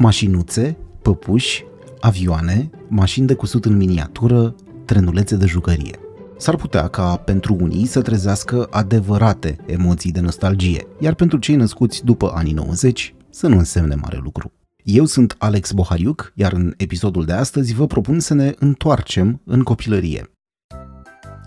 [0.00, 1.64] Mașinuțe, păpuși,
[2.00, 5.98] avioane, mașini de cusut în miniatură, trenulețe de jucărie.
[6.36, 12.04] S-ar putea ca pentru unii să trezească adevărate emoții de nostalgie, iar pentru cei născuți
[12.04, 14.52] după anii 90 să nu însemne mare lucru.
[14.82, 19.62] Eu sunt Alex Bohariuc, iar în episodul de astăzi vă propun să ne întoarcem în
[19.62, 20.30] copilărie.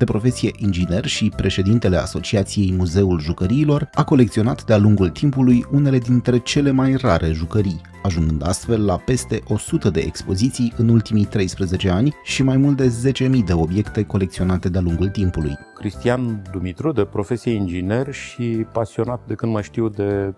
[0.01, 6.37] De profesie inginer și președintele Asociației Muzeul Jucăriilor, a colecționat de-a lungul timpului unele dintre
[6.37, 12.15] cele mai rare jucării, ajungând astfel la peste 100 de expoziții în ultimii 13 ani
[12.23, 15.57] și mai mult de 10.000 de obiecte colecționate de-a lungul timpului.
[15.75, 20.33] Cristian Dumitru, de profesie inginer și pasionat de când mă știu de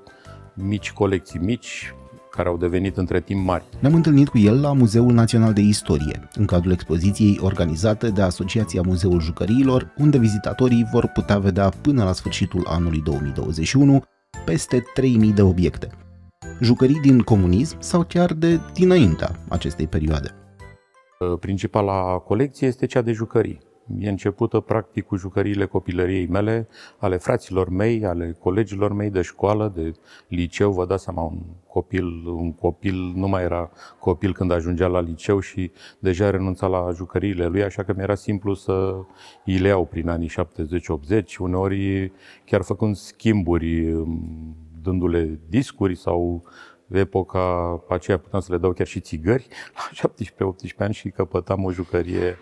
[0.54, 1.93] mici colecții mici,
[2.35, 3.63] care au devenit între timp mari.
[3.79, 8.81] Ne-am întâlnit cu el la Muzeul Național de Istorie, în cadrul expoziției organizate de Asociația
[8.81, 14.03] Muzeul Jucăriilor, unde vizitatorii vor putea vedea până la sfârșitul anului 2021
[14.45, 15.87] peste 3000 de obiecte.
[16.61, 20.35] Jucării din comunism sau chiar de dinaintea acestei perioade.
[21.39, 23.59] Principala colecție este cea de jucării
[23.99, 26.67] E începută practic cu jucăriile copilăriei mele,
[26.98, 29.93] ale fraților mei, ale colegilor mei de școală, de
[30.27, 30.71] liceu.
[30.71, 35.40] Vă dați seama, un copil, un copil nu mai era copil când ajungea la liceu
[35.40, 38.95] și deja renunța la jucăriile lui, așa că mi-era simplu să
[39.45, 40.31] îi le iau prin anii
[41.21, 42.12] 70-80, uneori
[42.45, 44.03] chiar făcând schimburi,
[44.81, 46.43] dându-le discuri sau
[46.87, 51.71] epoca aceea puteam să le dau chiar și țigări la 17-18 ani și căpătam o
[51.71, 52.37] jucărie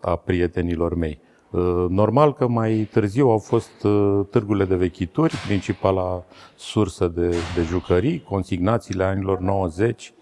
[0.00, 1.18] a prietenilor mei.
[1.50, 6.24] Uh, normal că mai târziu au fost uh, târgurile de vechituri, principala
[6.56, 10.12] sursă de, de jucării, consignațiile anilor 90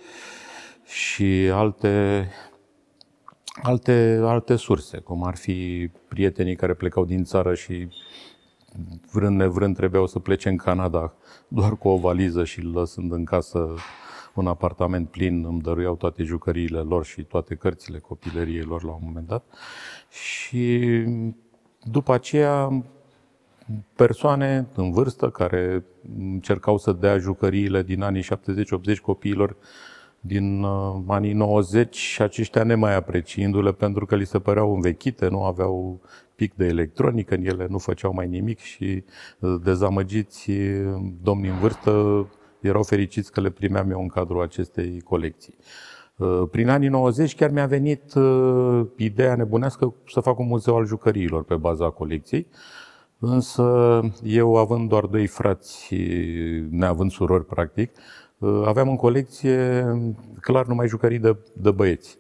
[0.85, 2.29] și alte,
[3.63, 7.89] alte, alte surse, cum ar fi prietenii care plecau din țară și
[9.13, 11.15] vrând nevrând trebuiau să plece în Canada
[11.49, 13.75] doar cu o valiză și lăsând în casă
[14.35, 19.01] un apartament plin, îmi dăruiau toate jucăriile lor și toate cărțile copilăriei lor la un
[19.03, 19.45] moment dat.
[20.11, 20.91] Și
[21.83, 22.85] după aceea
[23.97, 25.85] persoane în vârstă care
[26.19, 28.27] încercau să dea jucăriile din anii 70-80
[29.03, 29.57] copiilor
[30.21, 35.45] din uh, anii 90 și aceștia nemai apreciindu-le pentru că li se păreau învechite, nu
[35.45, 36.01] aveau
[36.35, 39.05] pic de electronică în ele, nu făceau mai nimic și
[39.39, 40.51] uh, dezamăgiți
[41.23, 42.27] domnii în vârstă
[42.69, 45.55] erau fericiți că le primeam eu în cadrul acestei colecții.
[46.17, 50.87] Uh, prin anii 90 chiar mi-a venit uh, ideea nebunească să fac un muzeu al
[50.87, 52.47] jucăriilor pe baza colecției,
[53.19, 55.95] însă eu având doar doi frați,
[56.71, 57.91] neavând surori practic,
[58.39, 59.85] uh, aveam în colecție
[60.41, 62.19] clar numai jucării de, de băieți.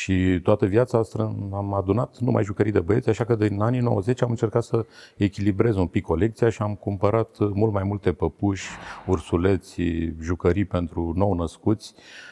[0.00, 4.22] Și toată viața asta am adunat numai jucării de băieți, așa că din anii 90
[4.22, 4.86] am încercat să
[5.16, 8.68] echilibrez un pic colecția și am cumpărat mult mai multe păpuși,
[9.06, 9.82] ursuleți,
[10.20, 12.31] jucării pentru nou născuți, Uh,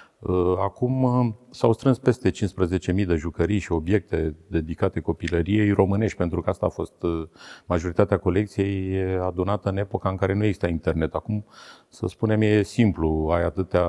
[0.59, 6.51] acum uh, s-au strâns peste 15.000 de jucării și obiecte dedicate copilăriei românești, pentru că
[6.51, 7.29] asta a fost uh,
[7.67, 11.15] majoritatea colecției adunată în epoca în care nu exista internet.
[11.15, 11.45] Acum,
[11.89, 13.89] să spunem, e simplu, ai atâtea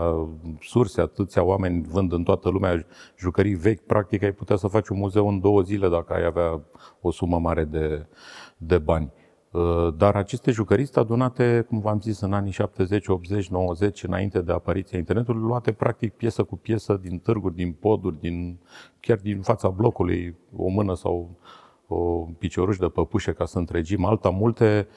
[0.62, 2.86] surse, atâția oameni vând în toată lumea
[3.18, 6.62] jucării vechi, practic ai putea să faci un muzeu în două zile dacă ai avea
[7.02, 8.06] o sumă mare de,
[8.58, 9.12] de bani.
[9.52, 14.42] Uh, dar aceste jucării sunt adunate, cum v-am zis, în anii 70, 80, 90, înainte
[14.42, 18.58] de apariția internetului, luate practic piesă cu piesă din târguri, din poduri, din,
[19.00, 21.30] chiar din fața blocului, o mână sau
[21.88, 24.30] o picioruș de păpușe ca să întregim alta.
[24.30, 24.88] Multe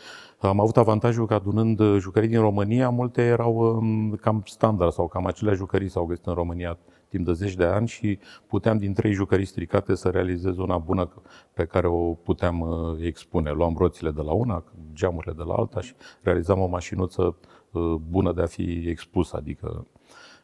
[0.40, 5.26] am avut avantajul că adunând jucării din România, multe erau um, cam standard sau cam
[5.26, 6.78] aceleași jucării s-au găsit în România
[7.14, 11.22] timp de zeci de ani și puteam din trei jucării stricate să realizez una bună
[11.52, 13.50] pe care o puteam uh, expune.
[13.50, 14.64] Luam roțile de la una,
[14.94, 17.36] geamurile de la alta și realizam o mașinuță
[17.70, 19.86] uh, bună de a fi expusă, adică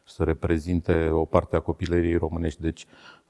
[0.03, 2.61] să reprezinte o parte a copilăriei românești.
[2.61, 3.20] Deci, uh,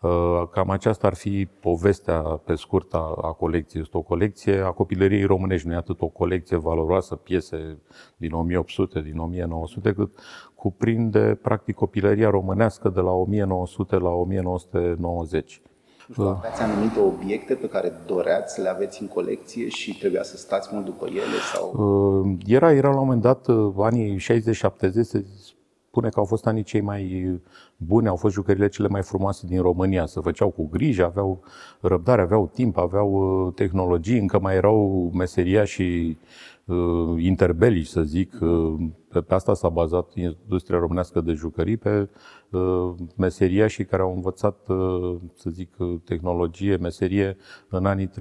[0.52, 3.82] cam aceasta ar fi povestea pe scurt a, a colecției.
[3.82, 7.78] Este o colecție a copilăriei românești, nu e atât o colecție valoroasă, piese
[8.18, 10.20] din 1800, din 1900, cât
[10.56, 15.62] cuprinde practic copilăria românească de la 1900 la 1990.
[16.16, 20.38] Nu aveați anumite obiecte pe care doreați să le aveți în colecție și trebuia să
[20.38, 21.38] stați mult după ele?
[21.54, 21.74] Sau?
[22.24, 24.20] Uh, era, era la un moment dat, uh, anii 60-70,
[25.02, 25.26] se
[25.92, 27.32] spune că au fost anii cei mai
[27.78, 30.06] buni, au fost jucările cele mai frumoase din România.
[30.06, 31.44] Se făceau cu grijă, aveau
[31.82, 36.18] răbdare, aveau timp, aveau uh, tehnologii, încă mai erau meseria și
[36.66, 38.34] uh, interbelici, să zic.
[38.42, 38.74] Uh,
[39.08, 42.10] pe, pe asta s-a bazat industria românească de jucării, pe
[42.50, 45.70] uh, meseria și care au învățat, uh, să zic,
[46.04, 47.38] tehnologie, meserie
[47.70, 48.12] în anii 30-40,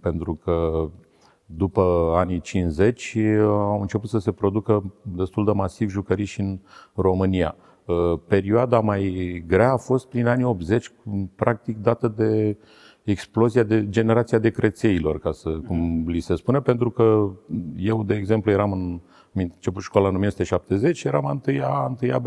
[0.00, 0.88] pentru că
[1.56, 3.16] după anii 50
[3.46, 6.58] au început să se producă destul de masiv jucării și în
[6.94, 7.56] România.
[8.26, 10.92] Perioada mai grea a fost prin anii 80,
[11.34, 12.56] practic dată de
[13.02, 17.30] explozia de generația de crețeilor, ca să cum li se spune, pentru că
[17.76, 19.00] eu, de exemplu, eram în
[19.36, 22.26] am început școala în 1970 și eram întâia A, întâia B.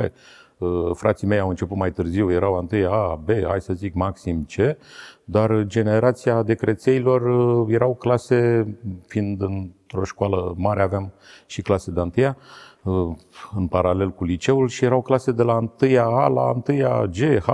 [0.58, 4.44] Uh, frații mei au început mai târziu, erau întâi A, B, hai să zic maxim
[4.44, 4.78] C,
[5.24, 8.68] dar generația de crețeilor uh, erau clase,
[9.08, 11.14] fiind într-o școală mare, aveam
[11.46, 12.38] și clase de întâia,
[12.84, 13.16] uh,
[13.56, 17.50] în paralel cu liceul și erau clase de la 1 A la 1 G, H,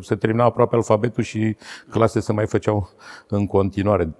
[0.00, 1.56] se termina aproape alfabetul și
[1.90, 2.88] clase se mai făceau
[3.28, 4.14] în continuare.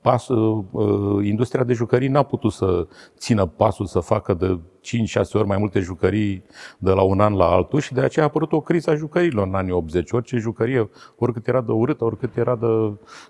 [0.00, 2.86] Pas, uh, uh, industria de jucării n-a putut să
[3.16, 6.44] țină pasul, să facă de 5-6 ori mai multe jucării
[6.78, 9.46] de la un an la altul și de aceea a apărut o criză a jucărilor
[9.46, 10.12] în anii 80.
[10.12, 12.66] Orice jucărie, oricât era de urâtă, oricât era de...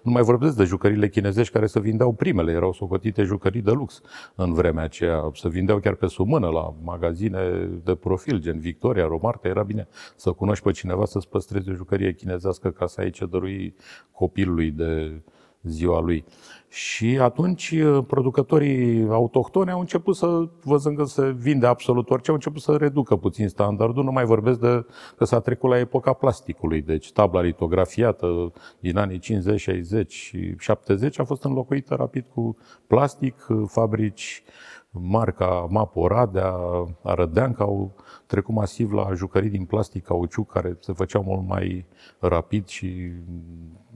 [0.02, 4.00] Nu mai vorbesc de jucările chinezești care se vindeau primele, erau socotite jucării de lux
[4.34, 5.30] în vremea aceea.
[5.34, 9.48] Se vindeau chiar pe sub mână la magazine de profil, gen Victoria, Romarte.
[9.48, 13.26] Era bine să cunoști pe cineva să-ți păstrezi o jucărie chinezească ca să ai ce
[13.26, 13.74] dărui
[14.12, 15.22] copilului de
[15.62, 16.24] ziua lui.
[16.68, 22.34] Și atunci uh, producătorii autohtoni au început să, văzând că se vinde absolut orice, au
[22.34, 24.04] început să reducă puțin standardul.
[24.04, 24.86] Nu mai vorbesc de
[25.16, 26.82] că s-a trecut la epoca plasticului.
[26.82, 33.46] Deci tabla litografiată din anii 50, 60 și 70 a fost înlocuită rapid cu plastic,
[33.66, 34.42] fabrici
[34.90, 36.54] marca Mapo Radea,
[37.02, 37.92] Arădeanca au
[38.26, 41.86] trecut masiv la jucării din plastic cauciuc care se făceau mult mai
[42.18, 43.10] rapid și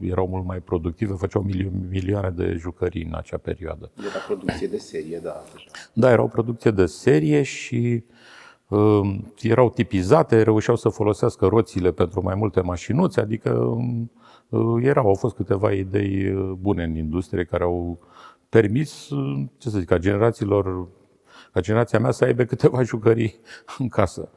[0.00, 1.46] erau mult mai productive, făceau
[1.91, 3.91] milioane de jucării în acea perioadă.
[3.99, 5.43] Era producție de serie, da.
[5.93, 8.05] Da, erau producție de serie și
[8.69, 13.50] uh, erau tipizate, reușeau să folosească roțile pentru mai multe mașinuțe, adică
[14.49, 17.99] uh, erau, au fost câteva idei uh, bune în industrie care au
[18.61, 19.09] permis,
[19.59, 20.89] ce să zic, ca generațiilor,
[21.53, 23.41] ca generația mea să aibă câteva jucării
[23.79, 24.29] în casă.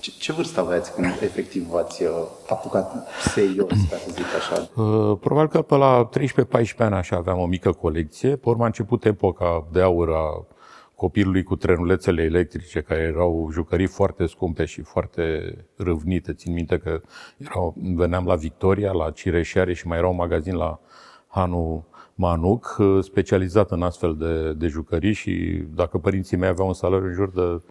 [0.00, 2.10] Ce, ce vârstă aveați când efectiv v-ați uh,
[2.48, 4.82] apucat serios, ca să zic așa?
[4.82, 8.36] Uh, probabil că pe la 13-14 ani așa aveam o mică colecție.
[8.36, 10.46] Pe urmă a început epoca de aur a
[10.94, 16.32] copilului cu trenulețele electrice, care erau jucării foarte scumpe și foarte râvnite.
[16.32, 17.00] Țin minte că
[17.36, 20.80] erau, veneam la Victoria, la Cireșeare și mai era un magazin la
[21.28, 21.86] Hanu
[22.18, 27.06] Manuc, uh, specializat în astfel de, de jucării și dacă părinții mei aveau un salariu
[27.06, 27.62] în jur de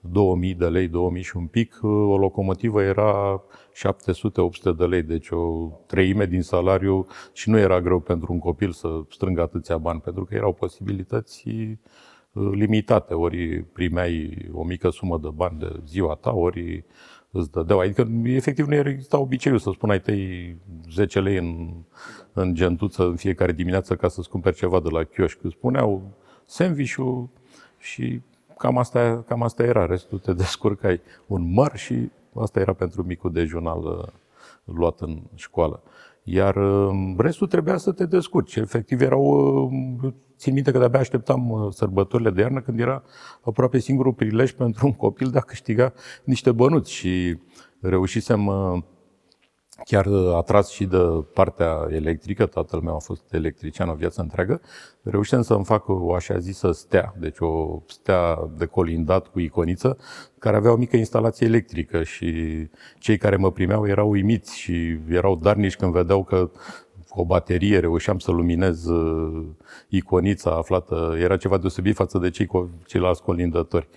[0.00, 5.30] 2000 de lei, 2000 și un pic, uh, o locomotivă era 700-800 de lei, deci
[5.30, 10.00] o treime din salariu și nu era greu pentru un copil să strângă atâția bani,
[10.00, 16.14] pentru că erau posibilități uh, limitate, ori primeai o mică sumă de bani de ziua
[16.14, 16.84] ta, ori
[17.32, 17.78] îți dădeau.
[17.78, 20.56] Adică, efectiv, nu exista obiceiul să spun ai tăi
[20.90, 21.68] 10 lei în,
[22.32, 25.38] în gentuță în fiecare dimineață ca să-ți cumperi ceva de la chioșc.
[25.42, 26.02] Îți spuneau
[26.44, 26.94] sandwich
[27.78, 28.20] și
[28.58, 29.86] cam asta, cam asta era.
[29.86, 34.06] Restul te descurcai un măr și asta era pentru micul dejun uh,
[34.64, 35.82] luat în școală.
[36.22, 38.56] Iar uh, restul trebuia să te descurci.
[38.56, 39.22] Efectiv erau,
[40.02, 43.02] uh, țin minte că de-abia așteptam sărbătorile de iarnă când era
[43.40, 45.92] aproape singurul prilej pentru un copil de a câștiga
[46.24, 47.38] niște bănuți și
[47.80, 48.50] reușisem
[49.84, 50.96] chiar uh, atras și de
[51.34, 54.60] partea electrică, tatăl meu a fost electrician o viață întreagă,
[55.02, 59.96] reușeam să-mi fac o așa zisă stea, deci o stea de colindat cu iconiță,
[60.38, 62.32] care avea o mică instalație electrică și
[62.98, 66.50] cei care mă primeau erau uimiți și erau darnici când vedeau că
[67.08, 69.44] cu o baterie reușeam să luminez uh,
[69.88, 72.48] iconița aflată, era ceva deosebit față de cei
[72.86, 73.88] ceilalți colindători.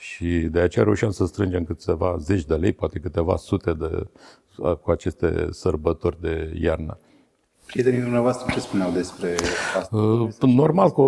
[0.00, 4.06] Și de aceea reușeam să strângem câteva zeci de lei, poate câteva sute de
[4.82, 6.98] cu aceste sărbători de iarnă.
[7.66, 9.36] Prietenii dumneavoastră ce spuneau despre
[9.76, 9.96] asta?
[9.96, 11.00] Uh, normal că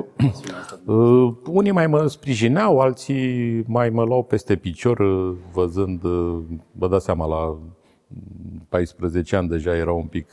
[0.92, 6.38] uh, unii mai mă sprijineau, alții mai mă luau peste picior, uh, văzând, uh,
[6.72, 7.58] vă dați seama, la
[8.68, 10.26] 14 ani deja era un pic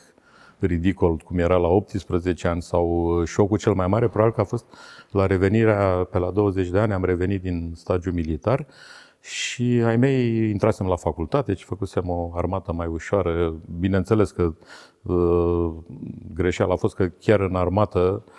[0.60, 4.44] ridicol cum era la 18 ani sau uh, șocul cel mai mare probabil că a
[4.44, 4.66] fost
[5.12, 8.66] la revenirea pe la 20 de ani, am revenit din stagiu militar
[9.22, 13.54] și ai mei intrasem la facultate și făcusem o armată mai ușoară.
[13.80, 14.54] Bineînțeles că
[15.02, 15.72] uh,
[16.34, 18.32] greșeala a fost că chiar în armată uh,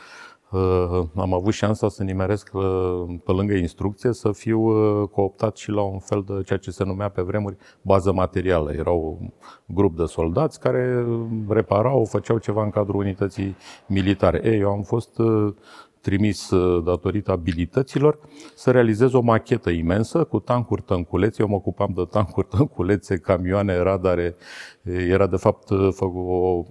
[1.14, 5.82] am avut șansa să nimeresc uh, pe lângă instrucție să fiu uh, cooptat și la
[5.82, 8.72] un fel de ceea ce se numea pe vremuri bază materială.
[8.72, 9.30] Erau un
[9.66, 11.06] grup de soldați care
[11.48, 14.40] reparau, făceau ceva în cadrul unității militare.
[14.44, 15.54] Ei, eu am fost uh,
[16.00, 18.18] trimis uh, datorită abilităților
[18.54, 21.42] să realizez o machetă imensă cu tancuri tănculețe.
[21.42, 24.34] Eu mă ocupam de tancuri tănculețe, camioane, radare.
[24.82, 26.64] Era de fapt uh, o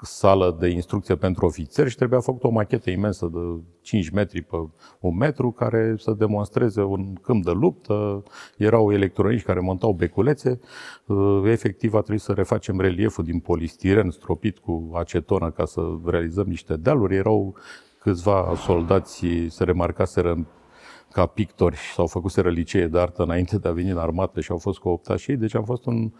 [0.00, 3.38] sală de instrucție pentru ofițeri și trebuia făcut o machetă imensă de
[3.80, 4.56] 5 metri pe
[5.00, 8.22] un metru care să demonstreze un câmp de luptă.
[8.56, 10.60] Erau electronici care montau beculețe.
[11.06, 16.46] Uh, efectiv a trebuit să refacem relieful din polistiren stropit cu acetonă ca să realizăm
[16.46, 17.16] niște dealuri.
[17.16, 17.54] Erau
[17.98, 20.46] câțiva soldați se remarcaseră
[21.16, 24.56] ca pictori sau făcuseră licee de artă înainte de a veni în armată și au
[24.58, 25.36] fost cooptați și ei.
[25.36, 26.12] Deci am fost un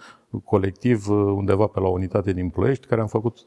[0.45, 3.45] colectiv uh, undeva pe la unitate din Ploiești care am făcut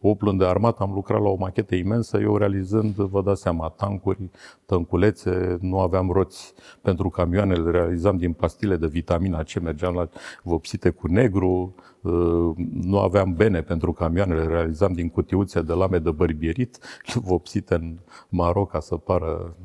[0.00, 3.68] 8 luni de armată, am lucrat la o machetă imensă, eu realizând, vă dați seama,
[3.68, 4.30] tancuri,
[4.66, 10.08] tănculețe, nu aveam roți pentru camioane, le realizam din pastile de vitamina C, mergeam la
[10.42, 15.98] vopsite cu negru, uh, nu aveam bene pentru camioane, le realizam din cutiuțe de lame
[15.98, 16.78] de bărbierit,
[17.30, 19.56] vopsite în Maroc ca să pară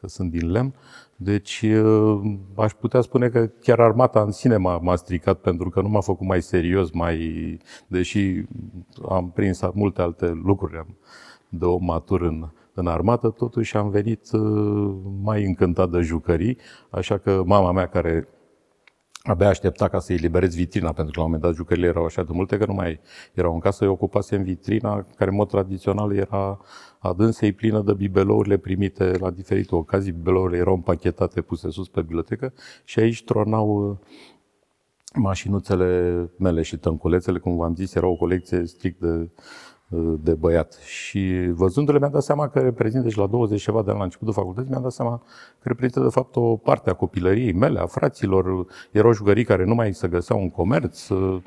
[0.00, 0.74] că sunt din lemn.
[1.16, 2.20] Deci uh,
[2.54, 6.00] aș putea spune că chiar armata în sine m-a, m-a stricat pentru că nu m-a
[6.00, 8.42] făcut mai serios, mai, deși
[9.08, 10.96] am prins multe alte lucruri am,
[11.48, 16.58] de om matur în, în armată, totuși am venit uh, mai încântat de jucării,
[16.90, 18.28] așa că mama mea care
[19.22, 22.22] abia aștepta ca să-i liberez vitrina, pentru că la un moment dat jucările erau așa
[22.22, 23.00] de multe că nu mai
[23.32, 26.60] erau în casă, eu ocupasem vitrina, care în mod tradițional era
[26.98, 30.12] adânsei plină de bibelourile primite la diferite ocazii.
[30.12, 32.52] Bibelourile erau împachetate, puse sus pe bibliotecă
[32.84, 33.96] și aici tronau uh,
[35.14, 39.28] mașinuțele mele și tănculețele, cum v-am zis, era o colecție strict de, uh,
[40.20, 40.72] de băiat.
[40.72, 44.32] Și văzându-le mi-am dat seama că reprezintă și la 20 ceva de ani la începutul
[44.32, 45.22] facultății, mi-am dat seama
[45.62, 48.66] că reprezintă de fapt o parte a copilăriei mele, a fraților.
[48.90, 51.42] Erau jucării care nu mai se găseau în comerț uh,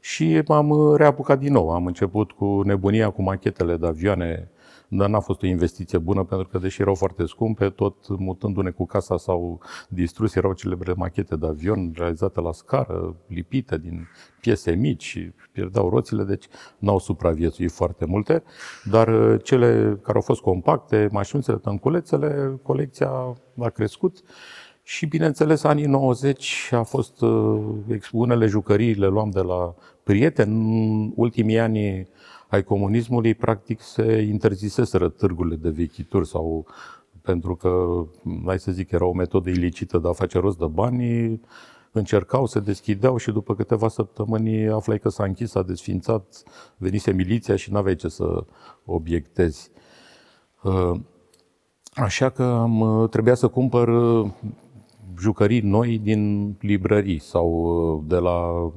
[0.00, 1.70] și m-am reapucat din nou.
[1.70, 4.50] Am început cu nebunia cu machetele de avioane
[4.88, 8.86] dar n-a fost o investiție bună pentru că, deși erau foarte scumpe, tot mutându-ne cu
[8.86, 14.08] casa s-au distrus, erau celebre machete de avion realizate la scară, lipite din
[14.40, 16.44] piese mici și pierdeau roțile, deci
[16.78, 18.42] n-au supraviețuit foarte multe,
[18.84, 23.10] dar uh, cele care au fost compacte, mașințele, tănculețele, colecția
[23.58, 24.22] a crescut
[24.82, 31.12] și, bineînțeles, anii 90 a fost, uh, unele jucării le luam de la prieteni, în
[31.14, 32.08] ultimii ani
[32.48, 36.66] ai comunismului, practic se interziseseră târgurile de vechituri sau
[37.22, 38.04] pentru că,
[38.46, 41.40] hai să zic, era o metodă ilicită de a face rost de bani,
[41.92, 46.42] încercau, se deschideau și după câteva săptămâni aflai că s-a închis, s-a desfințat,
[46.76, 48.44] venise miliția și n-aveai ce să
[48.84, 49.70] obiectezi.
[50.62, 51.00] Uh,
[51.94, 54.30] așa că am, trebuia să cumpăr uh,
[55.18, 58.70] jucării noi din librării sau uh, de la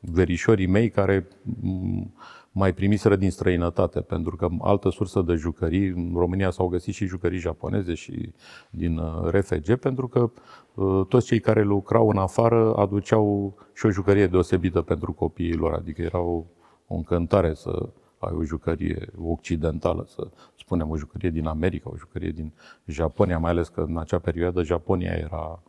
[0.00, 1.28] verișorii mei care
[1.60, 2.14] mm,
[2.56, 7.06] mai primiseră din străinătate, pentru că altă sursă de jucării, în România s-au găsit și
[7.06, 8.32] jucării japoneze și
[8.70, 10.30] din uh, RFG, pentru că
[10.74, 15.72] uh, toți cei care lucrau în afară aduceau și o jucărie deosebită pentru copiii lor,
[15.72, 16.44] adică era o,
[16.86, 22.30] o încântare să ai o jucărie occidentală, să spunem o jucărie din America, o jucărie
[22.30, 22.52] din
[22.86, 25.62] Japonia, mai ales că în acea perioadă Japonia era,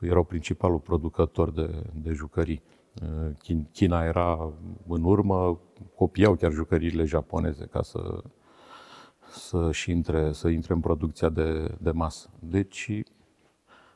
[0.00, 2.62] era principalul producător de, de jucării.
[3.72, 4.52] China era
[4.88, 5.60] în urmă,
[5.94, 8.22] copiau chiar jucăriile japoneze ca să,
[9.30, 12.30] să, și intre, să intre în producția de, de masă.
[12.38, 13.02] Deci,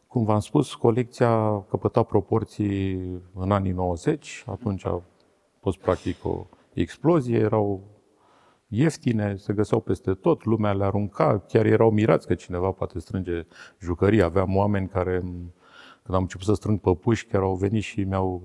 [0.07, 2.95] cum v-am spus, colecția a căpătat proporții
[3.35, 5.03] în anii 90, atunci a
[5.61, 7.83] fost practic o explozie, erau
[8.69, 13.47] ieftine, se găseau peste tot, lumea le arunca, chiar erau mirați că cineva poate strânge
[13.81, 14.23] jucării.
[14.23, 15.19] Aveam oameni care,
[16.03, 18.43] când am început să strâng păpuși, chiar au venit și mi-au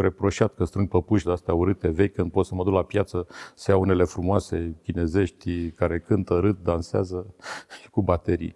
[0.00, 3.26] reproșat că strâng păpuși de astea urâte, vechi, când pot să mă duc la piață
[3.54, 7.34] să iau unele frumoase chinezești care cântă, râd, dansează
[7.94, 8.54] cu baterii.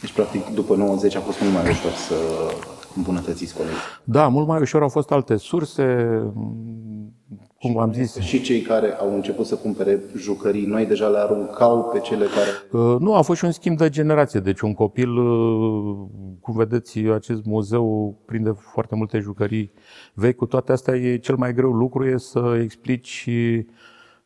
[0.00, 2.14] Deci, practic, după 90 a fost mult mai ușor să
[2.96, 3.78] îmbunătățiți colegii.
[4.04, 6.18] Da, mult mai ușor au fost alte surse,
[7.58, 8.18] cum am zis.
[8.18, 12.82] Și cei care au început să cumpere jucării noi deja le aruncau pe cele care...
[12.84, 14.40] Uh, nu, a fost și un schimb de generație.
[14.40, 15.96] Deci un copil, uh,
[16.40, 19.72] cum vedeți, acest muzeu prinde foarte multe jucării
[20.14, 20.36] vechi.
[20.36, 23.28] Cu toate astea, e cel mai greu lucru e să explici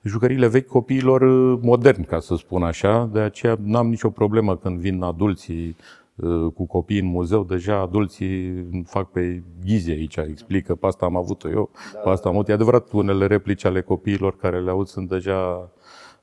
[0.03, 1.23] jucăriile vechi copiilor
[1.61, 3.09] moderni, ca să spun așa.
[3.13, 6.06] De aceea n-am nicio problemă când vin adulții Uh,
[6.55, 11.49] cu copii în muzeu, deja adulții fac pe ghizi aici, explică, pe asta am avut-o
[11.49, 11.99] eu, da.
[11.99, 12.49] pe asta am avut.
[12.49, 15.71] E adevărat, unele replici ale copiilor care le aud sunt deja,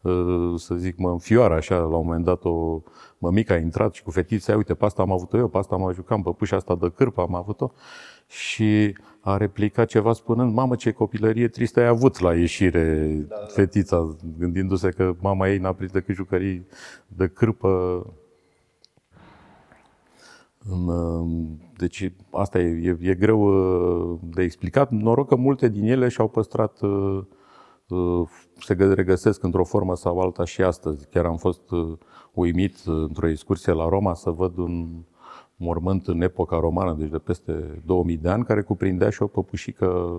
[0.01, 2.81] uh, să zic, mă înfioară așa, la un moment dat o
[3.17, 5.91] mămică a intrat și cu fetița, uite, pe asta am avut-o eu, pe asta am
[5.93, 7.71] jucat, pe pușa asta de cârpă am avut-o.
[8.27, 13.45] Și a replicat ceva spunând, mamă ce copilărie tristă ai avut la ieșire da, da.
[13.45, 16.65] fetița, gândindu-se că mama ei n-a prins decât jucării
[17.07, 18.05] de cârpă
[21.77, 24.91] deci asta e, e, e greu uh, de explicat.
[24.91, 28.27] Noroc că multe din ele și-au păstrat uh,
[28.59, 31.07] se regăsesc într-o formă sau alta și astăzi.
[31.07, 31.61] Chiar am fost
[32.33, 35.03] uimit într-o excursie la Roma să văd un
[35.55, 40.15] mormânt în epoca romană, deci de peste 2000 de ani, care cuprindea și o păpușică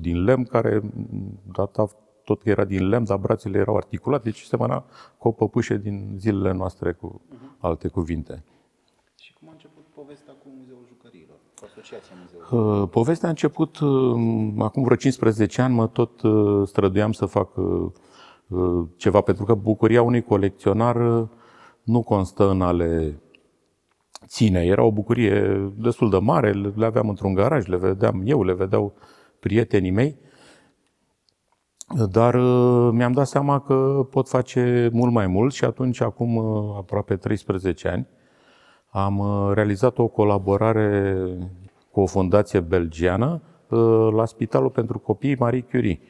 [0.00, 0.82] din lemn, care
[1.52, 1.86] data
[2.26, 4.84] tot că era din lemn, dar brațele erau articulate, deci semăna
[5.18, 7.58] cu o păpușă din zilele noastre, cu uh-huh.
[7.58, 8.44] alte cuvinte.
[9.18, 12.80] Și cum a început povestea cu Muzeul Jucăriilor, cu Asociația Muzeului?
[12.80, 13.88] Uh, povestea a început uh,
[14.58, 17.50] acum vreo 15 ani, mă tot uh, străduiam să fac
[18.96, 20.96] ceva, pentru că bucuria unui colecționar
[21.82, 23.20] nu constă în ale
[24.26, 24.64] ține.
[24.64, 28.94] Era o bucurie destul de mare, le aveam într-un garaj, le vedeam eu, le vedeau
[29.40, 30.18] prietenii mei
[32.10, 36.74] dar uh, mi-am dat seama că pot face mult mai mult și atunci, acum uh,
[36.76, 38.06] aproape 13 ani,
[38.96, 41.26] am uh, realizat o colaborare
[41.90, 43.40] cu o fundație belgiană
[44.12, 46.00] la Spitalul pentru Copii Marie Curie.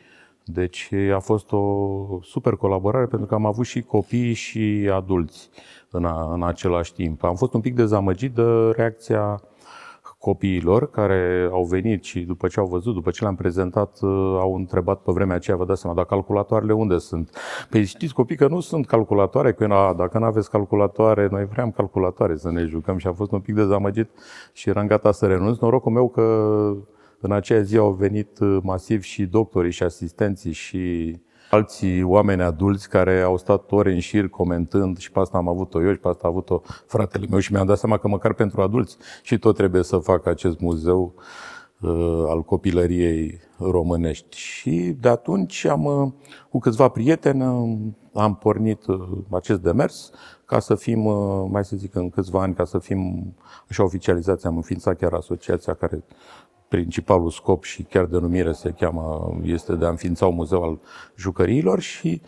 [0.44, 5.50] Deci a fost o super colaborare pentru că am avut și copii și adulți
[5.90, 7.24] în, a, în același timp.
[7.24, 9.42] Am fost un pic dezamăgit de reacția
[10.26, 14.54] copiilor care au venit și după ce au văzut, după ce le-am prezentat, uh, au
[14.54, 17.30] întrebat pe vremea aceea, vă dați seama, dar calculatoarele unde sunt?
[17.70, 21.70] Păi știți copii că nu sunt calculatoare, că na, dacă nu aveți calculatoare, noi vreau
[21.70, 24.10] calculatoare să ne jucăm și am fost un pic dezamăgit
[24.52, 25.58] și eram gata să renunț.
[25.58, 26.22] Norocul meu că
[27.20, 31.16] în aceea zi au venit uh, masiv și doctorii și asistenții și
[31.50, 35.82] alții oameni adulți care au stat ore în șir comentând și pe asta am avut-o
[35.82, 38.62] eu și pe asta a avut-o fratele meu și mi-am dat seama că măcar pentru
[38.62, 41.14] adulți și tot trebuie să fac acest muzeu
[41.80, 44.36] uh, al copilăriei românești.
[44.36, 46.12] Și de atunci am, uh,
[46.50, 47.78] cu câțiva prieteni, uh,
[48.12, 50.10] am pornit uh, acest demers
[50.44, 53.34] ca să fim, uh, mai să zic, în câțiva ani, ca să fim
[53.68, 54.46] așa oficializați.
[54.46, 56.04] Am înființat chiar asociația care
[56.68, 60.78] principalul scop și chiar denumire se cheamă, este de a înființa un muzeu al
[61.16, 62.20] jucăriilor și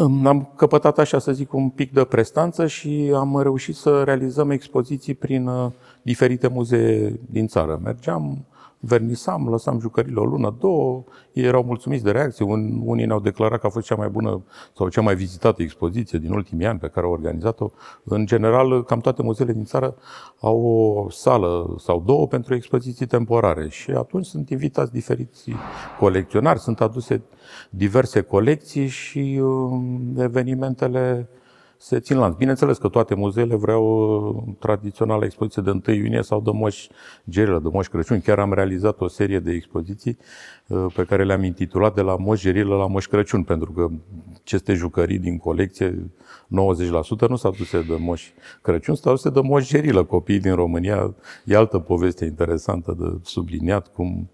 [0.00, 4.50] um, am căpătat așa să zic un pic de prestanță și am reușit să realizăm
[4.50, 5.70] expoziții prin uh,
[6.02, 7.80] diferite muzee din țară.
[7.82, 8.44] Mergeam
[8.84, 12.44] vernisam, lăsam jucările o lună, două, ei erau mulțumiți de reacție.
[12.84, 14.42] Unii ne-au declarat că a fost cea mai bună
[14.76, 17.70] sau cea mai vizitată expoziție din ultimii ani pe care au organizat-o.
[18.04, 19.96] În general, cam toate muzeele din țară
[20.40, 25.50] au o sală sau două pentru expoziții temporare și atunci sunt invitați diferiți
[25.98, 27.22] colecționari, sunt aduse
[27.70, 29.80] diverse colecții și uh,
[30.16, 31.28] evenimentele
[31.84, 32.36] se țin lanț.
[32.36, 36.86] Bineînțeles că toate muzeele vreau uh, tradiționala expoziție de 1 iunie sau de Moș
[37.30, 38.20] Gerilă, de Moș Crăciun.
[38.20, 40.18] Chiar am realizat o serie de expoziții
[40.66, 43.88] uh, pe care le-am intitulat de la Moș Gerilă la Moș Crăciun, pentru că
[44.40, 46.10] aceste jucării din colecție,
[46.46, 48.30] 90% nu s-au dus de Moș
[48.62, 50.04] Crăciun, s-au dus de Moș Gerilă.
[50.04, 54.30] Copiii din România, e altă poveste interesantă de subliniat, cum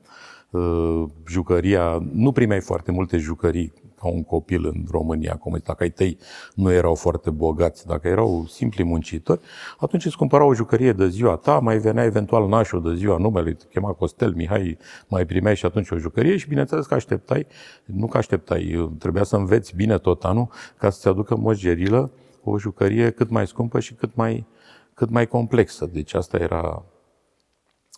[0.50, 5.90] uh, jucăria, nu primeai foarte multe jucării ca un copil în România, cum dacă ai
[5.90, 6.18] tăi
[6.54, 9.40] nu erau foarte bogați, dacă erau simpli muncitori,
[9.78, 13.52] atunci îți cumpăra o jucărie de ziua ta, mai venea eventual nașul de ziua numele,
[13.52, 17.46] te chema Costel Mihai, mai primeai și atunci o jucărie și bineînțeles că așteptai,
[17.84, 22.10] nu că așteptai, trebuia să înveți bine tot anul ca să-ți aducă moșgerilă
[22.44, 24.46] o jucărie cât mai scumpă și cât mai,
[24.94, 25.86] cât mai complexă.
[25.92, 26.84] Deci asta era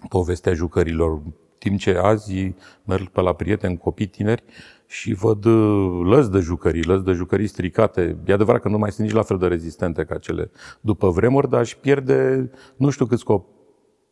[0.09, 1.23] povestea jucărilor.
[1.59, 4.43] Timp ce azi merg pe la prieteni, copii tineri
[4.93, 8.17] și văd uh, lăzi de jucării, lăzi de jucării stricate.
[8.25, 10.51] E adevărat că nu mai sunt nici la fel de rezistente ca cele
[10.81, 13.51] după vremuri, dar își pierde nu știu câți copii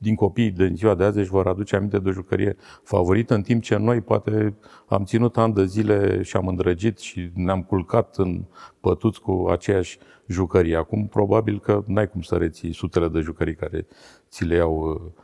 [0.02, 3.42] din copiii din ziua de azi își vor aduce aminte de o jucărie favorită, în
[3.42, 4.54] timp ce noi poate
[4.88, 8.44] am ținut ani de zile și am îndrăgit și ne-am culcat în
[8.80, 10.76] pătuți cu aceeași jucărie.
[10.76, 13.86] Acum probabil că n-ai cum să reții sutele de jucării care
[14.28, 15.22] ți le iau uh,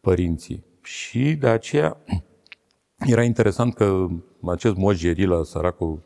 [0.00, 0.64] părinții.
[0.82, 1.96] Și de aceea
[2.98, 4.06] era interesant că
[4.46, 6.02] acest moș Gerila, săracul,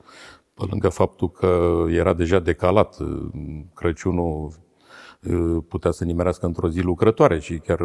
[0.54, 2.96] pe lângă faptul că era deja decalat,
[3.74, 4.52] Crăciunul
[5.68, 7.78] putea să nimerească într-o zi lucrătoare și chiar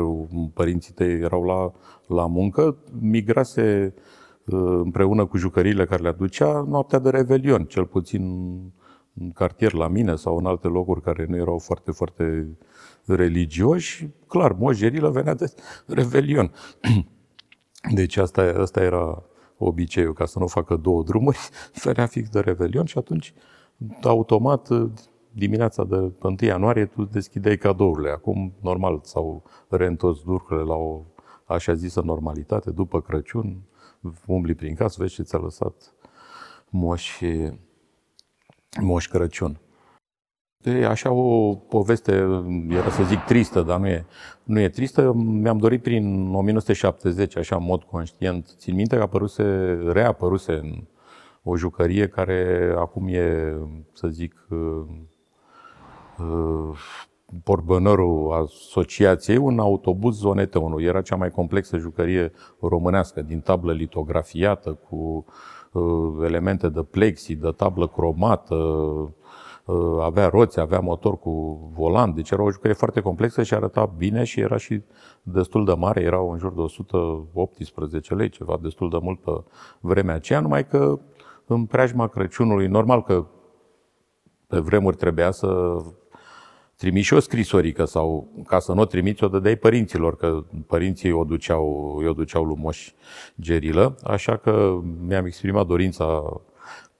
[0.53, 1.71] părinții tăi erau la,
[2.15, 3.93] la muncă, migrase
[4.83, 8.23] împreună cu jucăriile care le aducea noaptea de Revelion, cel puțin
[9.13, 12.47] în cartier la mine sau în alte locuri care nu erau foarte, foarte
[13.05, 14.09] religioși.
[14.27, 15.53] Clar, Moș Gerila venea de
[15.87, 16.51] Revelion.
[17.93, 19.23] Deci asta, asta era
[19.57, 21.37] obiceiul, ca să nu facă două drumuri,
[21.83, 23.33] ferea fix de Revelion și atunci,
[24.03, 24.69] automat,
[25.31, 28.09] dimineața de 1 ianuarie, tu deschideai cadourile.
[28.09, 31.01] Acum, normal, s-au reîntors lucrurile la o
[31.45, 33.61] așa zisă normalitate, după Crăciun,
[34.25, 35.93] umbli prin casă, vezi ce ți-a lăsat
[36.69, 37.21] moș,
[38.81, 39.59] moș Crăciun.
[40.65, 42.11] E așa o poveste,
[42.69, 44.05] era să zic tristă, dar nu e,
[44.43, 45.13] nu e tristă.
[45.15, 48.55] Mi-am dorit prin 1970, așa în mod conștient.
[48.57, 49.43] Țin minte că apăruse,
[49.91, 50.83] reapăruse în
[51.43, 53.57] o jucărie care acum e,
[53.93, 54.47] să zic,
[57.43, 60.81] porbănărul asociației, un autobuz Zonete 1.
[60.81, 65.25] Era cea mai complexă jucărie românească, din tablă litografiată, cu
[66.23, 69.24] elemente de plexi, de tablă cromată, Uh,
[70.01, 74.23] avea roți, avea motor cu volan, deci era o jucărie foarte complexă și arăta bine
[74.23, 74.81] și era și
[75.21, 79.31] destul de mare, erau în jur de 118 lei, ceva destul de mult pe
[79.79, 80.99] vremea aceea, numai că
[81.45, 83.25] în preajma Crăciunului, normal că
[84.47, 85.77] pe vremuri trebuia să
[86.75, 91.23] trimiși o scrisorică sau ca să nu o trimiți, o dădeai părinților, că părinții o
[91.23, 92.95] duceau, o duceau lumoși
[93.41, 96.23] gerilă, așa că mi-am exprimat dorința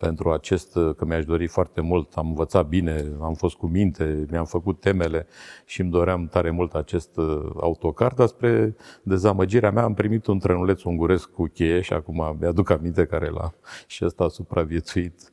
[0.05, 4.45] pentru acest, că mi-aș dori foarte mult, am învățat bine, am fost cu minte, mi-am
[4.45, 5.27] făcut temele
[5.65, 10.39] și îmi doream tare mult acest uh, autocar, dar spre dezamăgirea mea am primit un
[10.39, 13.53] trenuleț unguresc cu cheie și acum mi-aduc aminte care l-a
[13.93, 15.31] și ăsta a supraviețuit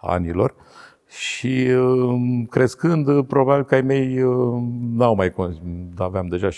[0.00, 0.54] anilor.
[1.08, 4.62] Și um, crescând, probabil că ai mei uh,
[4.96, 5.34] n-au mai
[5.96, 6.52] aveam deja 7-8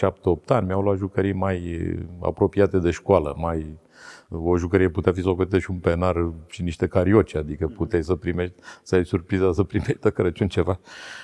[0.47, 1.89] ani, mi-au luat jucării mai
[2.21, 3.79] apropiate de școală, mai
[4.29, 8.55] o jucărie putea fi socotită și un penar și niște carioci, adică puteai să primești,
[8.83, 10.79] să ai surpriza să primești de Crăciun ceva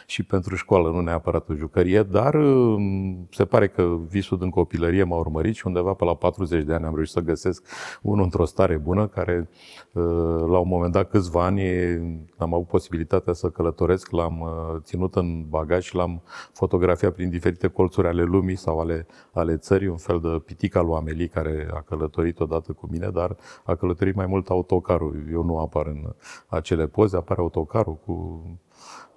[0.07, 5.05] și pentru școală, nu neapărat o jucărie, dar um, se pare că visul din copilărie
[5.05, 7.67] m-a urmărit și undeva pe la 40 de ani am reușit să găsesc
[8.03, 9.49] unul într-o stare bună, care
[9.93, 10.05] uh,
[10.49, 11.63] la un moment dat, câțiva ani,
[12.37, 17.69] am avut posibilitatea să călătoresc, l-am uh, ținut în bagaj și l-am fotografiat prin diferite
[17.69, 21.81] colțuri ale lumii sau ale, ale țării, un fel de pitica lui Amelie care a
[21.81, 25.25] călătorit odată cu mine, dar a călătorit mai mult autocarul.
[25.31, 26.15] Eu nu apar în
[26.47, 28.45] acele poze, apare autocarul cu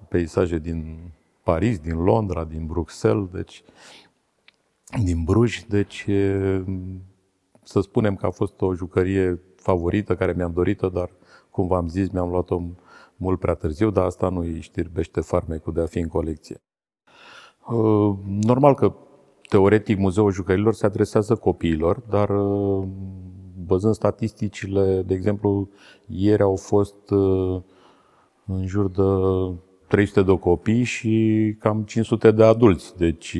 [0.08, 0.98] peisaje din
[1.44, 3.64] Paris, din Londra, din Bruxelles, deci
[5.04, 6.08] din Bruj, deci
[7.64, 11.10] să spunem că a fost o jucărie favorită care mi-am dorit-o, dar
[11.50, 12.62] cum v-am zis, mi-am luat-o
[13.16, 16.62] mult prea târziu, dar asta nu îi știrbește farmecul de a fi în colecție.
[17.68, 18.94] Uh, normal că
[19.50, 22.88] teoretic Muzeul Jucărilor se adresează copiilor, dar uh,
[23.68, 25.70] văzând statisticile, de exemplu,
[26.08, 27.62] ieri au fost uh,
[28.46, 29.02] în jur de
[29.88, 32.98] 300 de copii și cam 500 de adulți.
[32.98, 33.38] Deci,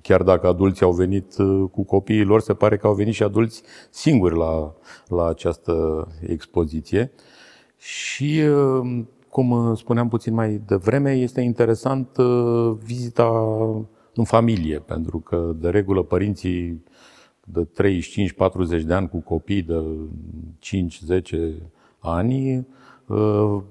[0.00, 3.22] chiar dacă adulții au venit uh, cu copiii lor, se pare că au venit și
[3.22, 4.74] adulți singuri la,
[5.06, 7.12] la această expoziție.
[7.76, 8.40] Și,
[9.28, 12.16] cum spuneam puțin mai devreme, este interesant
[12.84, 13.28] vizita
[14.14, 16.84] în familie, pentru că, de regulă, părinții
[17.44, 17.68] de
[18.80, 19.82] 35-40 de ani cu copii de
[20.58, 21.36] 5-10
[21.98, 22.66] ani,
[23.06, 23.62] uh,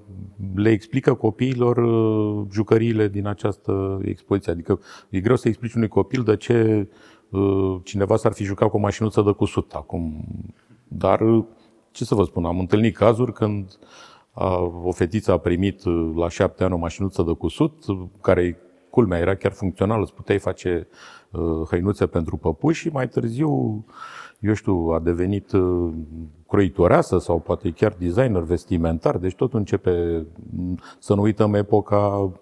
[0.54, 4.52] le explică copiilor uh, jucăriile din această expoziție.
[4.52, 6.88] Adică e greu să explici unui copil de ce
[7.30, 10.24] uh, cineva s-ar fi jucat cu o mașinuță de cusut acum.
[10.88, 11.44] Dar,
[11.90, 13.78] ce să vă spun, am întâlnit cazuri când
[14.82, 15.82] o fetiță a primit
[16.16, 17.84] la șapte ani o mașinuță de cusut,
[18.20, 18.58] care
[18.90, 21.21] culmea era chiar funcțională, îți puteai face uh,
[21.68, 23.84] hăinuțe pentru păpuși și mai târziu,
[24.40, 25.92] eu știu, a devenit uh,
[26.48, 32.32] croitoreasă sau poate chiar designer vestimentar, deci tot începe mm, să nu uităm epoca,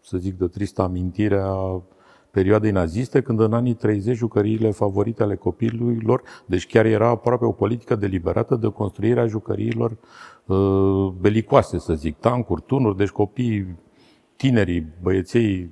[0.00, 1.82] să zic, de tristă amintire a
[2.30, 5.98] perioadei naziste, când în anii 30 jucăriile favorite ale copilului
[6.46, 9.96] deci chiar era aproape o politică deliberată de construirea jucăriilor
[10.46, 13.76] uh, belicoase, să zic, tancuri, tunuri, deci copiii
[14.36, 15.70] tinerii, băieței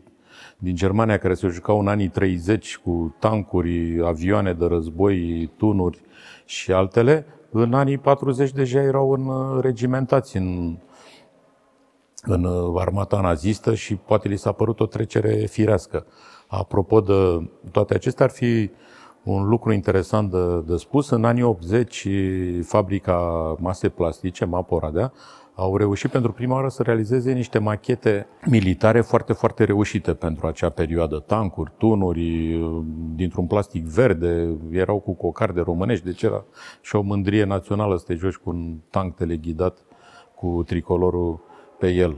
[0.62, 6.00] din Germania care se jucau în anii 30 cu tancuri, avioane de război, tunuri
[6.44, 10.78] și altele, în anii 40 deja erau în uh, regimentați în,
[12.22, 16.06] în uh, armata nazistă și poate li s-a părut o trecere firească.
[16.46, 18.70] Apropo de toate acestea, ar fi
[19.22, 21.10] un lucru interesant de, de spus.
[21.10, 22.08] În anii 80,
[22.62, 23.16] fabrica
[23.58, 25.12] mase plastice, Maporadea,
[25.54, 30.68] au reușit pentru prima oară să realizeze niște machete militare foarte, foarte reușite pentru acea
[30.68, 31.18] perioadă.
[31.18, 32.58] Tancuri, tunuri,
[33.14, 36.44] dintr-un plastic verde, erau cu cocarde românești, deci era
[36.80, 39.78] și o mândrie națională să te joci cu un tank teleghidat
[40.34, 41.40] cu tricolorul
[41.78, 42.16] pe el.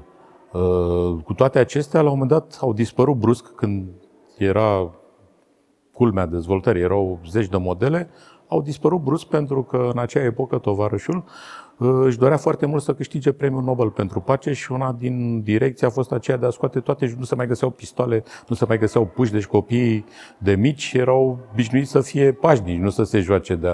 [0.53, 3.87] Uh, cu toate acestea, la un moment dat, au dispărut brusc când
[4.39, 4.95] era
[5.93, 8.09] culmea dezvoltării, erau zeci de modele,
[8.55, 11.25] au dispărut brusc pentru că în acea epocă tovarășul
[11.79, 15.91] își dorea foarte mult să câștige premiul Nobel pentru pace și una din direcții a
[15.91, 19.07] fost aceea de a scoate toate, nu se mai găseau pistoale, nu se mai găseau
[19.07, 20.05] puși, deci copiii
[20.39, 23.71] de mici erau obișnuiți să fie pașnici, nu să se joace de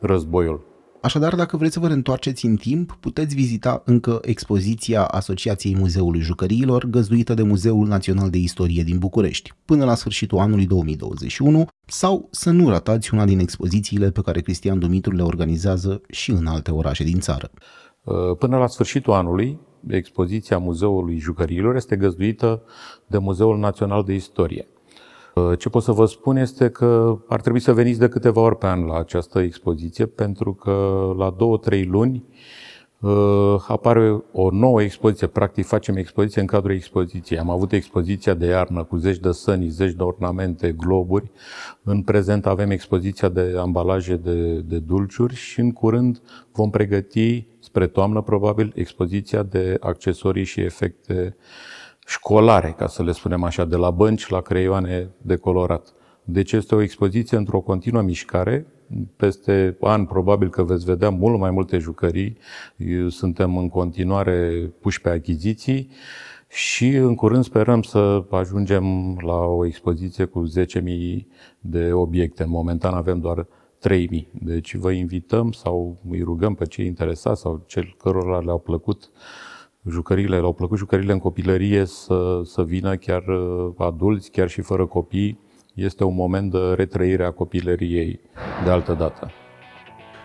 [0.00, 0.69] războiul.
[1.02, 6.84] Așadar, dacă vreți să vă întoarceți în timp, puteți vizita încă expoziția Asociației Muzeului Jucăriilor,
[6.84, 12.50] găzduită de Muzeul Național de Istorie din București, până la sfârșitul anului 2021, sau să
[12.50, 17.04] nu ratați una din expozițiile pe care Cristian Dumitru le organizează și în alte orașe
[17.04, 17.50] din țară.
[18.38, 19.58] Până la sfârșitul anului,
[19.88, 22.62] expoziția Muzeului Jucăriilor este găzduită
[23.06, 24.68] de Muzeul Național de Istorie.
[25.58, 28.66] Ce pot să vă spun este că ar trebui să veniți de câteva ori pe
[28.66, 30.74] an la această expoziție, pentru că
[31.16, 32.24] la două-trei luni
[33.00, 35.26] uh, apare o nouă expoziție.
[35.26, 37.38] Practic facem expoziție în cadrul expoziției.
[37.38, 41.30] Am avut expoziția de iarnă cu zeci de săni, zeci de ornamente, globuri.
[41.82, 46.20] În prezent avem expoziția de ambalaje de, de dulciuri și în curând
[46.52, 51.36] vom pregăti, spre toamnă probabil, expoziția de accesorii și efecte
[52.10, 55.94] școlare, ca să le spunem așa, de la bănci la creioane de colorat.
[56.24, 58.66] Deci este o expoziție într-o continuă mișcare.
[59.16, 62.36] Peste an probabil că veți vedea mult mai multe jucării.
[63.08, 65.90] Suntem în continuare puși pe achiziții
[66.48, 71.26] și în curând sperăm să ajungem la o expoziție cu 10.000
[71.60, 72.44] de obiecte.
[72.44, 73.46] Momentan avem doar
[73.88, 73.96] 3.000.
[74.30, 79.10] Deci vă invităm sau îi rugăm pe cei interesați sau cel cărora le-au plăcut
[79.88, 84.86] jucăriile, le-au plăcut jucăriile în copilărie să, să vină chiar uh, adulți, chiar și fără
[84.86, 85.38] copii.
[85.74, 88.20] Este un moment de retrăire a copilăriei
[88.64, 89.30] de altă dată.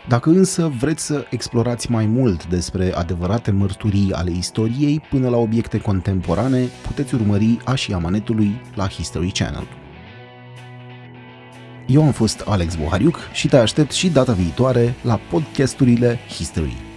[0.07, 5.81] Dacă însă vreți să explorați mai mult despre adevărate mărturii ale istoriei până la obiecte
[5.81, 9.67] contemporane, puteți urmări Așia Manetului la History Channel.
[11.87, 16.94] Eu am fost Alex Bohariuc și te aștept și data viitoare la podcasturile History.